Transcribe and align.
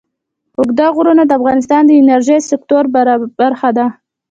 اوږده 0.57 0.87
غرونه 0.95 1.23
د 1.25 1.31
افغانستان 1.39 1.81
د 1.85 1.91
انرژۍ 2.01 2.39
سکتور 2.51 2.83
برخه 3.41 3.69
ده. 3.77 3.85